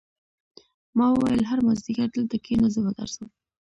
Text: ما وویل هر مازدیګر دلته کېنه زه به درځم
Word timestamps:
ما 0.97 1.05
وویل 1.11 1.43
هر 1.49 1.59
مازدیګر 1.67 2.07
دلته 2.15 2.37
کېنه 2.45 2.67
زه 2.73 2.79
به 2.85 2.91
درځم 2.99 3.29